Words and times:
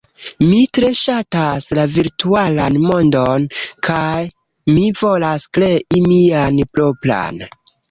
Mi 0.43 0.59
tre 0.77 0.87
ŝatas 0.99 1.67
la 1.79 1.83
virtualan 1.97 2.79
mondon, 2.87 3.45
kaj 3.89 4.17
mi 4.73 4.89
volas 5.05 5.47
krei 5.61 6.03
mian 6.09 6.61
propran. 6.81 7.43